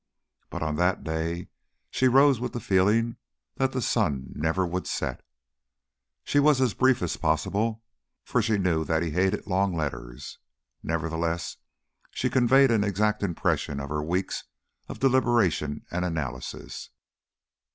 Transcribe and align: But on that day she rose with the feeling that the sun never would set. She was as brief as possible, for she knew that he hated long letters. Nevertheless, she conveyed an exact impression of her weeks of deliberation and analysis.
But 0.49 0.63
on 0.63 0.77
that 0.77 1.03
day 1.03 1.49
she 1.91 2.07
rose 2.07 2.39
with 2.39 2.53
the 2.53 2.59
feeling 2.59 3.17
that 3.57 3.71
the 3.71 3.83
sun 3.83 4.31
never 4.35 4.65
would 4.65 4.87
set. 4.87 5.23
She 6.23 6.39
was 6.39 6.59
as 6.59 6.73
brief 6.73 7.03
as 7.03 7.17
possible, 7.17 7.83
for 8.23 8.41
she 8.41 8.57
knew 8.57 8.83
that 8.83 9.03
he 9.03 9.11
hated 9.11 9.45
long 9.45 9.75
letters. 9.75 10.39
Nevertheless, 10.81 11.57
she 12.09 12.31
conveyed 12.31 12.71
an 12.71 12.83
exact 12.83 13.21
impression 13.21 13.79
of 13.79 13.89
her 13.89 14.01
weeks 14.01 14.45
of 14.89 14.97
deliberation 14.97 15.85
and 15.91 16.03
analysis. 16.03 16.89